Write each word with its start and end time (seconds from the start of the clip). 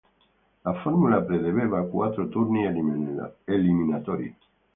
La 0.63 0.73
formula 0.81 1.21
prevedeva 1.21 1.83
quattro 1.85 2.27
turni 2.27 2.65
eliminatori. 2.65 4.35